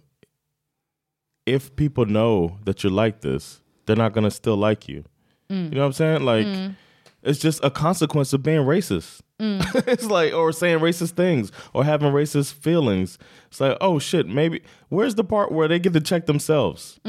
if 1.45 1.75
people 1.75 2.05
know 2.05 2.57
that 2.65 2.83
you're 2.83 2.91
like 2.91 3.21
this, 3.21 3.61
they're 3.85 3.95
not 3.95 4.13
gonna 4.13 4.31
still 4.31 4.57
like 4.57 4.87
you. 4.87 5.03
Mm. 5.49 5.65
You 5.65 5.75
know 5.75 5.81
what 5.81 5.87
I'm 5.87 5.93
saying? 5.93 6.23
Like 6.23 6.47
mm. 6.47 6.75
it's 7.21 7.39
just 7.39 7.63
a 7.63 7.69
consequence 7.69 8.33
of 8.33 8.41
being 8.41 8.61
racist. 8.61 9.21
it's 9.39 10.05
like 10.05 10.33
or 10.33 10.53
saying 10.53 10.79
racist 10.79 11.11
things 11.11 11.51
or 11.73 11.83
having 11.83 12.13
racist 12.13 12.53
feelings. 12.53 13.19
It's 13.47 13.59
like, 13.59 13.77
oh 13.81 13.99
shit, 13.99 14.25
maybe 14.27 14.61
where's 14.89 15.15
the 15.15 15.23
part 15.23 15.51
where 15.51 15.67
they 15.67 15.79
get 15.79 15.93
to 15.93 16.01
check 16.01 16.27
themselves? 16.27 16.99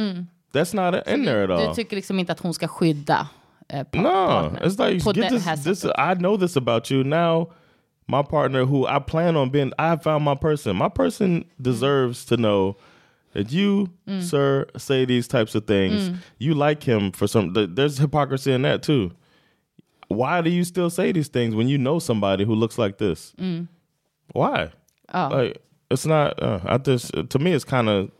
That's 0.52 0.74
not 0.74 1.06
in 1.06 1.24
there 1.24 1.44
at 1.44 1.50
all. 1.50 1.68
Du 1.68 1.74
tycker 1.74 1.96
liksom 1.96 2.18
inte 2.18 2.32
att 2.32 2.40
hon 2.40 2.54
ska 2.54 2.68
skydda 2.68 3.28
eh, 3.74 3.82
pa- 3.84 4.00
No, 4.00 4.10
partnern 4.10 4.62
it's 4.66 4.78
like 4.78 5.14
get 5.14 5.30
this. 5.30 5.64
This. 5.64 5.86
I 5.96 6.14
know 6.14 6.36
this 6.36 6.56
about 6.56 6.90
you 6.90 7.04
now. 7.04 7.48
My 8.06 8.22
partner, 8.22 8.66
who 8.66 8.86
I 8.86 8.98
plan 8.98 9.34
on 9.36 9.48
being, 9.50 9.72
I 9.78 9.96
found 9.96 10.24
my 10.24 10.34
person. 10.34 10.76
My 10.76 10.90
person 10.90 11.44
deserves 11.60 12.24
to 12.26 12.36
know 12.36 12.76
that 13.32 13.50
you, 13.50 13.88
Mm. 14.06 14.22
sir, 14.22 14.66
say 14.76 15.04
these 15.06 15.26
types 15.26 15.54
of 15.54 15.66
things. 15.66 16.10
You 16.38 16.54
like 16.54 16.82
him 16.82 17.12
for 17.12 17.26
some. 17.26 17.52
There's 17.54 17.98
hypocrisy 17.98 18.52
in 18.52 18.62
that 18.62 18.82
too. 18.82 19.10
Why 20.08 20.42
do 20.42 20.50
you 20.50 20.64
still 20.64 20.90
say 20.90 21.12
these 21.12 21.28
things 21.28 21.54
when 21.54 21.68
you 21.68 21.78
know 21.78 21.98
somebody 21.98 22.44
who 22.44 22.54
looks 22.54 22.76
like 22.78 22.98
this? 22.98 23.32
Mm. 23.40 23.68
Why? 24.32 24.70
Ja. 25.12 25.28
Like 25.28 25.62
it's 25.90 26.04
not. 26.06 26.40
Uh, 26.42 26.60
I 26.64 26.76
just 26.78 27.10
to 27.30 27.38
me, 27.38 27.52
it's 27.52 27.64
kind 27.64 27.88
of. 27.88 28.10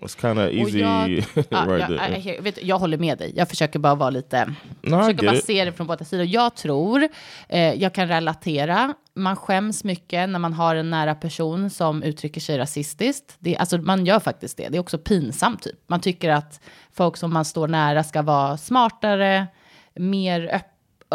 It's 0.00 0.20
kind 0.20 0.38
of 0.38 0.52
easy, 0.52 0.78
jag, 0.80 1.10
ja, 1.48 1.66
right 1.66 1.90
jag, 1.90 1.98
there. 1.98 2.18
jag, 2.34 2.42
vet, 2.42 2.62
jag 2.62 2.78
håller 2.78 2.98
med 2.98 3.18
dig. 3.18 3.32
Jag 3.36 3.48
försöker 3.48 3.78
bara 3.78 3.94
vara 3.94 4.10
lite... 4.10 4.54
No, 4.82 4.98
försöker 4.98 5.26
bara 5.26 5.36
it. 5.36 5.44
se 5.44 5.64
det 5.64 5.72
från 5.72 5.86
båda 5.86 6.04
sidor. 6.04 6.26
Jag 6.26 6.56
tror, 6.56 7.08
eh, 7.48 7.72
jag 7.74 7.94
kan 7.94 8.08
relatera. 8.08 8.94
Man 9.14 9.36
skäms 9.36 9.84
mycket 9.84 10.28
när 10.28 10.38
man 10.38 10.52
har 10.52 10.74
en 10.76 10.90
nära 10.90 11.14
person 11.14 11.70
som 11.70 12.02
uttrycker 12.02 12.40
sig 12.40 12.58
rasistiskt. 12.58 13.34
Det, 13.38 13.56
alltså, 13.56 13.78
man 13.78 14.06
gör 14.06 14.20
faktiskt 14.20 14.56
det. 14.56 14.68
Det 14.68 14.76
är 14.76 14.80
också 14.80 14.98
pinsamt. 14.98 15.62
Typ. 15.62 15.78
Man 15.86 16.00
tycker 16.00 16.30
att 16.30 16.60
folk 16.92 17.16
som 17.16 17.32
man 17.32 17.44
står 17.44 17.68
nära 17.68 18.04
ska 18.04 18.22
vara 18.22 18.56
smartare, 18.56 19.46
mer 19.94 20.50
öpp, 20.54 20.66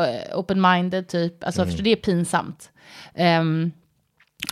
eh, 0.08 0.38
open-minded, 0.40 1.08
typ. 1.08 1.44
Alltså, 1.44 1.62
Mm. 1.64 1.76
det 1.84 1.92
är 1.92 1.96
pinsamt. 1.96 2.72
Ehm, 3.16 3.72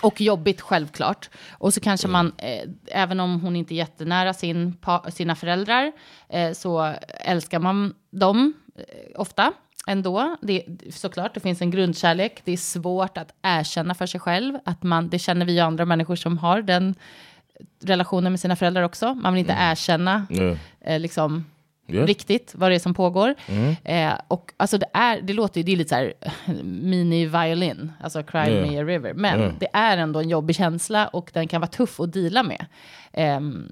och 0.02 0.22
jobbigt 0.22 0.62
självklart. 0.62 1.30
Och 1.52 1.74
så 1.74 1.80
kanske 1.80 2.08
man, 2.08 2.34
eh, 2.38 2.70
även 2.88 3.20
om 3.20 3.42
hon 3.42 3.56
inte 3.56 3.74
är 3.74 3.76
jättenära 3.76 4.34
sin, 4.34 4.78
sina 5.14 5.36
föräldrar, 5.36 5.92
eh, 6.30 6.52
så 6.52 6.94
älskar 7.26 7.60
man 7.60 7.94
dem 8.12 8.54
eh, 8.76 9.22
ofta 9.22 9.54
ändå. 9.88 10.38
Det, 10.42 10.64
såklart, 10.94 11.34
det 11.34 11.40
finns 11.40 11.62
en 11.62 11.72
grundkärlek. 11.72 12.42
Det 12.46 12.52
är 12.52 12.58
svårt 12.58 13.18
att 13.18 13.34
erkänna 13.42 13.94
för 13.94 14.06
sig 14.06 14.20
själv. 14.20 14.58
Att 14.66 14.84
man, 14.84 15.10
det 15.10 15.20
känner 15.20 15.46
vi 15.46 15.62
och 15.62 15.66
andra 15.66 15.86
människor 15.86 16.16
som 16.16 16.38
har 16.38 16.62
den 16.62 16.96
relationen 17.84 18.32
med 18.34 18.40
sina 18.40 18.56
föräldrar 18.56 18.84
också. 18.84 19.14
Man 19.14 19.34
vill 19.34 19.40
inte 19.40 19.58
erkänna 19.60 20.28
Yeah. 20.30 20.58
eh, 20.82 21.00
liksom, 21.00 21.46
Yeah. 21.88 22.08
riktigt 22.08 22.52
vad 22.56 22.72
det 22.72 22.76
är 22.76 22.80
som 22.80 22.94
pågår. 22.94 23.36
Eh, 23.84 24.14
och 24.28 24.52
alltså 24.58 24.78
det, 24.78 24.86
är, 24.94 25.22
det 25.22 25.34
låter 25.34 25.60
ju, 25.60 25.64
det 25.64 25.72
är 25.72 25.78
lite 25.78 25.90
så 25.90 25.96
här 25.96 26.14
mini-violin, 26.64 27.92
alltså 28.02 28.24
Cry 28.24 28.40
Yeah. 28.40 28.72
Me 28.72 28.80
a 28.80 28.84
River. 28.84 29.14
Men 29.14 29.40
Yeah. 29.40 29.54
det 29.60 29.68
är 29.74 29.98
ändå 29.98 30.20
en 30.20 30.30
jobbig 30.30 30.56
känsla 30.56 31.08
och 31.08 31.32
den 31.34 31.48
kan 31.48 31.62
vara 31.62 31.72
tuff 31.72 32.00
att 32.00 32.14
deala 32.14 32.44
med. 32.44 32.66
ehm, 33.14 33.72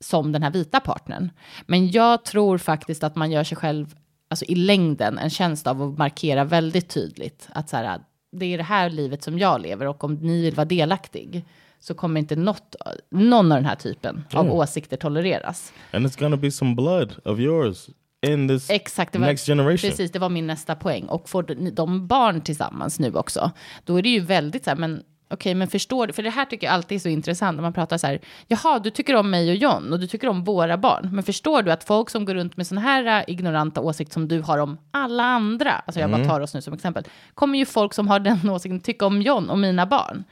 som 0.00 0.32
den 0.32 0.42
här 0.42 0.50
vita 0.50 0.80
partnern. 0.80 1.30
Men 1.66 1.90
jag 1.90 2.24
tror 2.24 2.58
faktiskt 2.58 3.04
att 3.04 3.16
man 3.16 3.30
gör 3.30 3.44
sig 3.44 3.56
själv, 3.56 3.94
alltså 4.28 4.44
i 4.44 4.54
längden, 4.54 5.18
en 5.18 5.30
tjänst 5.30 5.66
av 5.66 5.82
att 5.82 5.98
markera 5.98 6.44
väldigt 6.44 6.88
tydligt 6.88 7.48
att 7.52 7.68
så 7.68 7.76
här, 7.76 8.00
det 8.32 8.46
är 8.46 8.58
det 8.58 8.64
här 8.64 8.90
livet 8.90 9.22
som 9.22 9.38
jag 9.38 9.60
lever 9.60 9.86
och 9.86 10.04
om 10.04 10.14
ni 10.14 10.42
vill 10.42 10.54
vara 10.54 10.64
delaktig 10.64 11.44
så 11.84 11.94
kommer 11.94 12.20
inte 12.20 12.36
något, 12.36 12.76
någon 13.10 13.52
av 13.52 13.58
den 13.58 13.64
här 13.64 13.76
typen 13.76 14.24
av 14.32 14.52
åsikter 14.52 14.96
tolereras. 14.96 15.72
And 15.92 16.06
it's 16.06 16.20
gonna 16.20 16.36
be 16.36 16.50
some 16.50 16.74
blood 16.74 17.14
of 17.24 17.38
yours 17.38 17.88
in 18.26 18.48
this 18.48 18.70
Exakt, 18.70 19.16
var, 19.16 19.26
next 19.26 19.46
generation. 19.46 19.90
precis, 19.90 20.10
det 20.12 20.18
var 20.18 20.28
min 20.28 20.46
nästa 20.46 20.74
poäng. 20.74 21.04
Och 21.04 21.28
får 21.28 21.42
de 21.70 22.06
barn 22.06 22.40
tillsammans 22.40 22.98
nu 22.98 23.14
också, 23.14 23.50
då 23.84 23.96
är 23.96 24.02
det 24.02 24.08
ju 24.08 24.20
väldigt 24.20 24.64
så 24.64 24.70
här, 24.70 24.76
men 24.76 25.02
okej, 25.34 25.54
men 25.54 25.68
förstår 25.68 26.06
du, 26.06 26.12
för 26.12 26.22
det 26.22 26.30
här 26.30 26.44
tycker 26.44 26.66
jag 26.66 26.74
alltid 26.74 26.96
är 26.96 27.00
så 27.00 27.08
intressant 27.08 27.56
när 27.56 27.62
man 27.62 27.72
pratar 27.72 27.98
så 27.98 28.06
här, 28.06 28.20
jaha, 28.46 28.78
du 28.78 28.90
tycker 28.90 29.16
om 29.16 29.30
mig 29.30 29.50
och 29.50 29.56
John 29.56 29.92
och 29.92 30.00
du 30.00 30.06
tycker 30.06 30.28
om 30.28 30.44
våra 30.44 30.78
barn, 30.78 31.08
men 31.12 31.24
förstår 31.24 31.62
du 31.62 31.72
att 31.72 31.84
folk 31.84 32.10
som 32.10 32.24
går 32.24 32.34
runt 32.34 32.56
med 32.56 32.66
sådana 32.66 32.86
här 32.86 33.20
äh, 33.20 33.24
ignoranta 33.34 33.80
åsikter 33.80 34.12
som 34.12 34.28
du 34.28 34.40
har 34.40 34.58
om 34.58 34.78
alla 34.90 35.22
andra, 35.22 35.72
alltså 35.72 36.00
jag 36.00 36.10
bara 36.10 36.24
tar 36.24 36.40
oss 36.40 36.54
nu 36.54 36.62
som 36.62 36.74
exempel, 36.74 37.04
kommer 37.34 37.58
ju 37.58 37.66
folk 37.66 37.94
som 37.94 38.08
har 38.08 38.20
den 38.20 38.50
åsikten 38.50 38.80
tycka 38.80 39.06
om 39.06 39.22
John 39.22 39.50
och 39.50 39.58
mina 39.58 39.86
barn. 39.86 40.24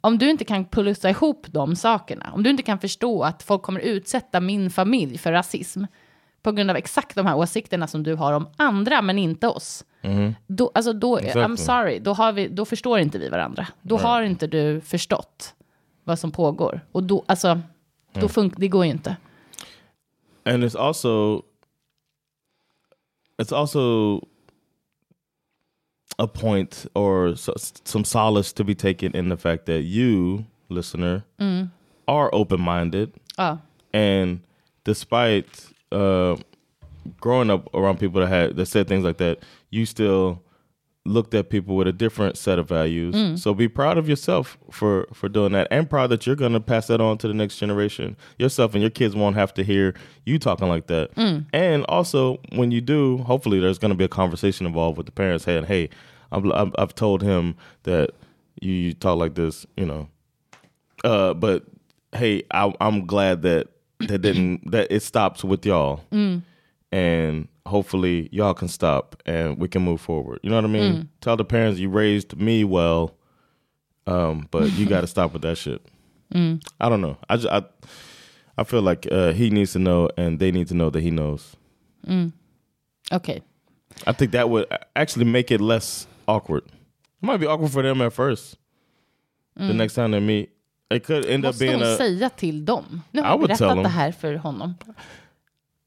Om 0.00 0.18
du 0.18 0.30
inte 0.30 0.44
kan 0.44 0.64
plussa 0.64 1.10
ihop 1.10 1.46
de 1.50 1.76
sakerna, 1.76 2.30
om 2.32 2.42
du 2.42 2.50
inte 2.50 2.62
kan 2.62 2.78
förstå 2.78 3.22
att 3.22 3.42
folk 3.42 3.62
kommer 3.62 3.80
utsätta 3.80 4.40
min 4.40 4.70
familj 4.70 5.18
för 5.18 5.32
rasism 5.32 5.84
på 6.44 6.52
grund 6.52 6.70
av 6.70 6.76
exakt 6.76 7.14
de 7.16 7.26
här 7.26 7.36
åsikterna 7.36 7.86
som 7.86 8.02
du 8.02 8.14
har 8.14 8.32
om 8.32 8.48
andra, 8.56 9.02
men 9.02 9.18
inte 9.18 9.48
oss. 9.48 9.84
Då, 10.46 10.70
alltså 10.74 10.92
då, 10.92 11.18
I'm 11.18 11.22
Exactly. 11.26 11.56
sorry, 11.56 11.98
då, 11.98 12.12
har 12.12 12.32
vi, 12.32 12.48
då 12.48 12.64
förstår 12.64 12.98
inte 12.98 13.18
vi 13.18 13.28
varandra. 13.28 13.66
Då 13.82 13.96
har 13.96 14.22
inte 14.22 14.46
du 14.46 14.80
förstått 14.80 15.54
vad 16.04 16.18
som 16.18 16.30
pågår. 16.32 16.80
Och 16.92 17.02
då, 17.02 17.24
alltså, 17.28 17.60
då 18.12 18.26
fun- 18.26 18.54
det 18.56 18.68
går 18.68 18.84
ju 18.84 18.90
inte. 18.90 19.16
and 20.46 20.64
it's 20.64 20.78
also 20.78 21.42
it's 23.42 23.52
also 23.60 24.20
a 26.18 26.26
point 26.26 26.86
or 26.94 27.34
so, 27.34 27.52
some 27.84 28.04
solace 28.04 28.54
to 28.56 28.64
be 28.64 28.74
taken 28.74 29.16
in 29.16 29.30
the 29.30 29.36
fact 29.36 29.64
that 29.66 29.80
you 29.80 30.42
listener 30.68 31.22
are 32.06 32.28
open-minded 32.32 33.10
Ja. 33.36 33.58
and 33.92 34.40
despite 34.82 35.48
uh, 35.92 36.36
growing 37.20 37.50
up 37.50 37.72
around 37.74 37.98
people 38.00 38.20
that 38.20 38.28
had 38.28 38.56
that 38.56 38.66
said 38.66 38.88
things 38.88 39.04
like 39.04 39.18
that 39.18 39.40
you 39.70 39.84
still 39.86 40.42
looked 41.06 41.34
at 41.34 41.50
people 41.50 41.76
with 41.76 41.86
a 41.86 41.92
different 41.92 42.34
set 42.38 42.58
of 42.58 42.66
values. 42.66 43.14
So 43.42 43.52
be 43.52 43.68
proud 43.68 43.98
of 43.98 44.08
yourself 44.08 44.56
for 44.70 45.06
for 45.12 45.28
doing 45.28 45.52
that 45.52 45.68
and 45.70 45.88
proud 45.90 46.06
that 46.08 46.26
you're 46.26 46.34
going 46.34 46.54
to 46.54 46.60
pass 46.60 46.86
that 46.86 46.98
on 46.98 47.18
to 47.18 47.28
the 47.28 47.34
next 47.34 47.58
generation. 47.58 48.16
Yourself 48.38 48.72
and 48.72 48.80
your 48.80 48.88
kids 48.90 49.14
won't 49.14 49.36
have 49.36 49.52
to 49.54 49.62
hear 49.62 49.92
you 50.24 50.38
talking 50.38 50.66
like 50.68 50.86
that. 50.86 51.10
And 51.52 51.84
also 51.90 52.38
when 52.54 52.70
you 52.70 52.80
do 52.80 53.18
hopefully 53.18 53.60
there's 53.60 53.78
going 53.78 53.90
to 53.90 53.96
be 53.98 54.04
a 54.04 54.08
conversation 54.08 54.64
involved 54.64 54.96
with 54.96 55.04
the 55.06 55.12
parents 55.12 55.44
hey 55.44 55.90
I've, 56.32 56.50
I've, 56.50 56.74
I've 56.78 56.94
told 56.94 57.22
him 57.22 57.54
that 57.82 58.10
you, 58.62 58.72
you 58.72 58.92
talk 58.94 59.18
like 59.18 59.34
this 59.34 59.66
you 59.76 59.84
know. 59.84 60.08
Uh, 61.04 61.34
but 61.34 61.64
hey, 62.14 62.44
I, 62.50 62.72
I'm 62.80 63.04
glad 63.04 63.42
that 63.42 63.68
that 64.00 64.18
didn't 64.18 64.70
that 64.70 64.90
it 64.90 65.02
stops 65.02 65.44
with 65.44 65.64
y'all, 65.64 66.04
mm. 66.12 66.42
and 66.92 67.48
hopefully 67.66 68.28
y'all 68.32 68.54
can 68.54 68.68
stop 68.68 69.22
and 69.26 69.58
we 69.58 69.68
can 69.68 69.82
move 69.82 70.00
forward. 70.00 70.40
You 70.42 70.50
know 70.50 70.56
what 70.56 70.64
I 70.64 70.68
mean? 70.68 70.94
Mm. 70.94 71.08
Tell 71.20 71.36
the 71.36 71.44
parents 71.44 71.80
you 71.80 71.88
raised 71.88 72.36
me 72.36 72.64
well, 72.64 73.16
um, 74.06 74.48
but 74.50 74.70
you 74.72 74.86
got 74.86 75.00
to 75.02 75.06
stop 75.06 75.32
with 75.32 75.42
that 75.42 75.58
shit. 75.58 75.84
Mm. 76.32 76.60
I 76.80 76.88
don't 76.88 77.02
know. 77.02 77.16
I, 77.28 77.36
just, 77.36 77.48
I 77.48 77.62
I 78.56 78.64
feel 78.64 78.82
like 78.82 79.06
uh, 79.12 79.32
he 79.32 79.50
needs 79.50 79.72
to 79.74 79.78
know, 79.78 80.08
and 80.16 80.38
they 80.40 80.50
need 80.50 80.66
to 80.68 80.74
know 80.74 80.90
that 80.90 81.00
he 81.00 81.10
knows. 81.10 81.54
Okay. 83.12 83.42
I 84.06 84.12
think 84.12 84.32
that 84.32 84.48
would 84.50 84.66
actually 84.96 85.26
make 85.26 85.50
it 85.50 85.60
less 85.60 86.06
awkward. 86.26 86.64
It 86.66 87.26
might 87.26 87.36
be 87.36 87.46
awkward 87.46 87.70
for 87.70 87.82
them 87.82 88.00
at 88.00 88.12
first. 88.12 88.56
The 89.56 89.74
next 89.74 89.94
time 89.94 90.10
they 90.10 90.18
meet, 90.18 90.50
it 90.94 91.06
could 91.06 91.26
end 91.26 91.44
up 91.44 91.48
Måste 91.48 91.64
being 91.64 91.78
hon 91.82 91.92
a. 91.92 91.96
säga 91.96 92.28
till 92.30 92.64
dem? 92.64 93.02
Nu 93.10 93.20
I 93.20 93.22
har 93.24 93.30
jag 93.30 93.38
would 93.38 93.48
tell 93.50 93.58
berättat 93.58 93.74
them. 93.76 93.82
det 93.82 93.88
här 93.88 94.12
för 94.12 94.34
honom. 94.34 94.74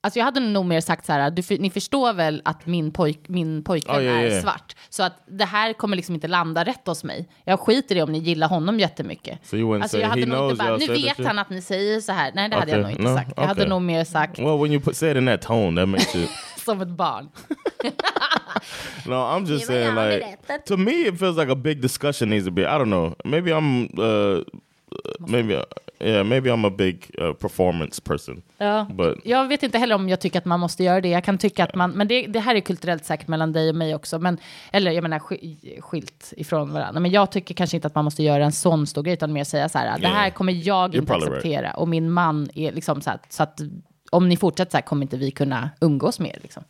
Alltså 0.01 0.19
jag 0.19 0.25
hade 0.25 0.39
nog 0.39 0.65
mer 0.65 0.81
sagt 0.81 1.05
så 1.05 1.11
här, 1.13 1.31
du, 1.31 1.43
för- 1.43 1.57
ni 1.57 1.69
förstår 1.69 2.13
väl 2.13 2.41
att 2.45 2.65
min, 2.65 2.91
pojk, 2.91 3.19
min 3.27 3.63
pojkvän 3.63 3.95
Ja, 4.05 4.11
ja, 4.11 4.21
är 4.21 4.41
svart. 4.41 4.75
Så 4.89 5.03
att 5.03 5.13
det 5.27 5.45
här 5.45 5.73
kommer 5.73 5.95
liksom 5.95 6.15
inte 6.15 6.27
landa 6.27 6.63
rätt 6.63 6.87
hos 6.87 7.03
mig. 7.03 7.29
Jag 7.45 7.59
skiter 7.59 7.95
i 7.95 8.01
om 8.01 8.11
ni 8.11 8.19
gillar 8.19 8.47
honom 8.47 8.79
jättemycket. 8.79 9.39
So 9.47 9.55
you 9.55 9.69
wouldn't 9.73 9.81
Alltså 9.81 9.95
say, 9.97 10.01
jag 10.01 10.09
hade 10.09 10.21
"He 10.21 10.25
nog 10.27 10.37
knows 10.37 10.51
inte 10.51 10.63
bara, 10.65 10.69
y'all 10.75 10.79
nu 10.79 10.85
said 10.85 10.95
that 10.97 11.05
vet 11.05 11.15
shit"? 11.17 11.25
han 11.27 11.39
att 11.39 11.49
ni 11.49 11.61
säger 11.61 11.99
så 12.01 12.11
här. 12.11 12.31
Nej, 12.35 12.49
det 12.49 12.55
hade 12.55 12.71
jag 12.71 12.81
nog 12.81 12.91
inte 12.91 13.03
no, 13.03 13.15
sagt. 13.15 13.31
Jag 13.35 13.43
hade 13.43 13.67
nog 13.67 13.81
mer 13.81 14.03
sagt 14.03 14.39
Well, 14.39 14.57
when 14.61 14.71
you 14.71 14.81
put 14.81 14.95
say 14.97 15.11
it 15.11 15.17
in 15.17 15.25
that 15.25 15.41
tone, 15.41 15.81
that 15.81 15.89
makes 15.89 16.15
it. 16.15 16.29
som 16.65 16.81
ett 16.81 16.87
barn. 16.87 17.29
no, 19.05 19.13
I'm 19.15 19.45
just 19.45 19.65
saying, 19.67 19.95
like 19.95 20.37
to 20.65 20.77
me, 20.77 20.91
it 21.07 21.19
feels 21.19 21.37
like 21.37 21.51
a 21.51 21.55
big 21.55 21.81
discussion 21.81 22.29
needs 22.29 22.45
to 22.45 22.51
be. 22.51 22.61
I 22.61 22.77
don't 22.77 22.89
know. 22.89 23.15
Maybe 23.25 23.51
I'm. 23.51 23.99
Uh, 23.99 24.43
maybe. 25.19 25.65
Yeah, 25.99 26.23
maybe 26.23 26.49
I'm 26.49 26.67
a 26.67 26.73
big 26.77 27.11
uh, 27.21 27.33
performance 27.33 28.01
person. 28.01 28.41
Ja. 28.57 28.87
But 28.93 29.17
Jag 29.25 29.47
vet 29.47 29.63
inte 29.63 29.77
heller 29.77 29.95
om 29.95 30.09
jag 30.09 30.19
tycker 30.19 30.39
att 30.39 30.45
man 30.45 30.59
måste 30.59 30.83
göra 30.83 31.01
det. 31.01 31.09
Jag 31.09 31.23
kan 31.23 31.37
tycka 31.37 31.63
att 31.63 31.75
man, 31.75 31.91
men 31.91 32.07
det, 32.07 32.27
det 32.27 32.39
här 32.39 32.55
är 32.55 32.59
kulturellt 32.59 33.05
säkert 33.05 33.27
mellan 33.27 33.53
dig 33.53 33.69
och 33.69 33.75
mig 33.75 33.95
också. 33.95 34.19
Men, 34.19 34.37
eller 34.71 34.91
jag 34.91 35.01
menar 35.01 35.19
sk- 35.19 35.81
skilt 35.81 36.33
ifrån 36.37 36.73
varandra. 36.73 36.99
Men 36.99 37.11
jag 37.11 37.31
tycker 37.31 37.55
kanske 37.55 37.77
inte 37.77 37.87
att 37.87 37.95
man 37.95 38.03
måste 38.05 38.23
göra 38.23 38.45
en 38.45 38.51
sån 38.51 38.87
stor 38.87 39.03
grej, 39.03 39.13
utan 39.13 39.33
mer 39.33 39.43
säga 39.43 39.69
så 39.69 39.77
här, 39.77 39.99
det 39.99 40.07
här 40.07 40.29
kommer 40.29 40.53
jag 40.53 40.95
You're 40.95 40.99
inte 40.99 41.15
acceptera. 41.15 41.71
Och 41.71 41.87
min 41.87 42.11
man 42.11 42.49
är 42.55 42.71
liksom 42.71 43.01
så 43.01 43.09
här, 43.09 43.19
så 43.29 43.43
att 43.43 43.59
om 44.11 44.29
ni 44.29 44.37
fortsätter 44.37 44.71
så 44.71 44.77
här 44.77 44.81
kommer 44.81 45.01
inte 45.01 45.17
vi 45.17 45.31
kunna 45.31 45.69
umgås 45.81 46.19
mer. 46.19 46.37
Liksom. 46.41 46.63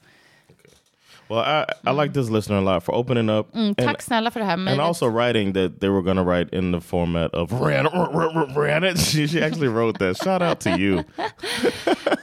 Well, 1.30 1.40
I, 1.40 1.66
I 1.90 1.94
like 1.94 2.14
this 2.14 2.30
listener 2.30 2.58
a 2.58 2.62
lot 2.62 2.84
for 2.84 2.96
opening 2.96 3.30
up. 3.30 3.56
Mm, 3.56 3.76
tack 3.76 3.88
and, 3.88 4.02
snälla 4.02 4.32
för 4.32 4.40
det 4.40 4.46
här 4.46 4.54
and 4.54 4.82
also 4.82 5.06
writing 5.10 5.54
that 5.54 5.80
they 5.80 5.90
were 5.90 6.02
going 6.02 6.18
to 6.18 6.24
write 6.24 6.58
in 6.58 6.72
the 6.72 6.82
format 6.82 7.34
of 7.34 7.52
ran, 7.52 7.86
ran 8.56 8.84
it. 8.84 9.00
She, 9.00 9.28
she 9.28 9.44
actually 9.46 9.68
wrote 9.68 10.00
that. 10.00 10.18
Shout 10.18 10.42
out 10.42 10.60
to 10.60 10.70
you. 10.70 11.04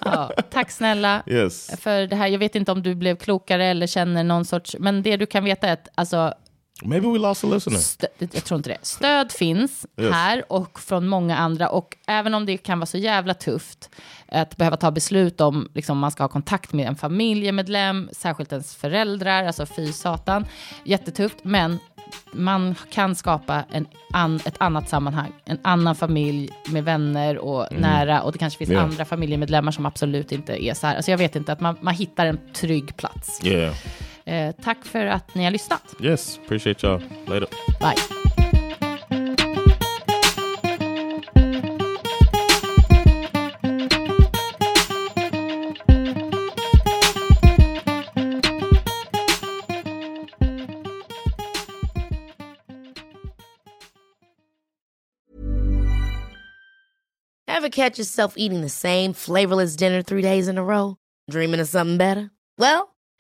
Ja, 0.05 0.31
tack 0.51 0.71
snälla 0.71 1.23
Yes. 1.27 1.81
för 1.81 2.07
det 2.07 2.17
här. 2.17 2.29
Jag 2.29 2.39
vet 2.39 2.55
inte 2.55 2.73
om 2.73 2.83
du 2.83 2.95
blev 2.95 3.17
klokare 3.17 3.65
eller 3.67 3.87
känner 3.87 4.25
någon 4.25 4.45
sorts... 4.45 4.77
Men 4.79 5.03
det 5.03 5.17
du 5.17 5.27
kan 5.27 5.45
veta 5.45 5.67
är 5.69 5.73
att 5.73 5.89
alltså, 5.95 6.35
Maybe 6.83 7.07
we 7.09 7.19
lost 7.19 7.45
a 7.45 7.47
listener. 7.47 7.77
stö- 7.79 8.07
jag 8.33 8.45
tror 8.45 8.57
inte 8.59 8.71
det. 8.71 8.79
Stöd 8.83 9.33
finns 9.33 9.87
Yes. 10.01 10.13
här 10.13 10.53
och 10.53 10.81
från 10.81 11.07
många 11.09 11.37
andra. 11.37 11.69
Och 11.69 11.97
även 12.07 12.35
om 12.35 12.47
det 12.47 12.57
kan 12.57 12.79
vara 12.79 12.87
så 12.87 12.99
jävla 12.99 13.35
tufft 13.35 13.91
att 14.29 14.57
behöva 14.57 14.77
ta 14.77 14.91
beslut 14.91 15.41
om 15.41 15.69
liksom, 15.75 15.99
man 15.99 16.11
ska 16.11 16.23
ha 16.23 16.29
kontakt 16.29 16.73
med 16.73 16.89
en 16.89 16.97
familjemedlem, 16.97 18.09
särskilt 18.13 18.53
ens 18.53 18.75
föräldrar, 18.77 19.45
alltså 19.45 19.67
fy 19.67 19.93
satan. 19.93 20.47
Jättetufft, 20.85 21.37
men 21.43 21.79
man 22.33 22.75
kan 22.91 23.15
skapa 23.15 23.65
en 23.73 23.87
an, 24.13 24.41
ett 24.45 24.57
annat 24.59 24.89
sammanhang, 24.89 25.33
en 25.45 25.59
annan 25.63 25.95
familj 25.95 26.51
med 26.69 26.85
vänner 26.85 27.39
och 27.39 27.67
nära 27.73 28.23
och 28.23 28.33
det 28.33 28.39
kanske 28.39 28.59
finns 28.59 28.71
Ja. 28.71 28.81
andra 28.81 29.05
familjemedlemmar 29.05 29.73
som 29.73 29.87
absolut 29.87 30.33
inte 30.33 30.65
är 30.65 30.75
så 30.75 30.87
här. 30.87 30.97
Alltså 30.97 31.11
jag 31.11 31.19
vet 31.19 31.37
inte, 31.37 31.53
att 31.53 31.61
man, 31.61 31.77
man 31.81 31.95
hittar 31.95 32.27
en 32.27 32.39
trygg 32.53 32.97
plats. 32.97 33.41
Yeah. 33.45 33.75
Eh, 34.27 34.53
tack 34.63 34.85
för 34.85 35.07
att 35.07 35.35
ni 35.35 35.45
har 35.45 35.51
lyssnat. 35.51 35.95
Yes. 36.01 36.39
Appreciate 36.45 36.87
y'all. 36.87 37.03
Later. 37.27 37.49
Bye. 37.81 37.97
Ever 57.47 57.69
catch 57.71 57.99
yourself 57.99 58.35
eating 58.37 58.61
the 58.61 58.69
same 58.69 59.15
flavorless 59.15 59.75
dinner 59.75 60.03
three 60.03 60.21
days 60.21 60.49
in 60.49 60.59
a 60.59 60.63
row? 60.63 60.97
Dreaming 61.31 61.61
of 61.61 61.69
something 61.69 61.97
better? 61.97 62.31
Well, 62.59 62.94